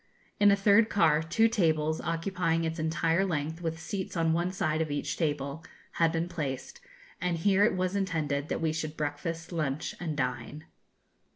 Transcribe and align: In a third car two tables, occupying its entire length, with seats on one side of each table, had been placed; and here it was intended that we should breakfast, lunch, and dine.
In 0.39 0.49
a 0.49 0.55
third 0.55 0.89
car 0.89 1.21
two 1.21 1.47
tables, 1.47 2.01
occupying 2.01 2.63
its 2.63 2.79
entire 2.79 3.23
length, 3.23 3.61
with 3.61 3.79
seats 3.79 4.17
on 4.17 4.33
one 4.33 4.51
side 4.51 4.81
of 4.81 4.89
each 4.89 5.15
table, 5.15 5.63
had 5.91 6.11
been 6.11 6.27
placed; 6.27 6.81
and 7.21 7.37
here 7.37 7.63
it 7.65 7.75
was 7.75 7.95
intended 7.95 8.49
that 8.49 8.61
we 8.61 8.73
should 8.73 8.97
breakfast, 8.97 9.51
lunch, 9.51 9.93
and 9.99 10.17
dine. 10.17 10.65